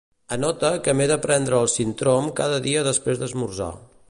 [0.37, 3.75] Anota que m'he de prendre el Sintrom cada dia després d'esmorzar.